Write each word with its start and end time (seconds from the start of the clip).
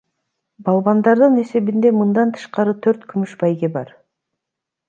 Балбандардын 0.69 1.37
эсебинде 1.41 1.93
мындан 1.99 2.33
тышкары 2.39 2.75
төрт 2.87 3.07
күмүш 3.13 3.37
байге 3.45 3.71
бар. 3.77 3.97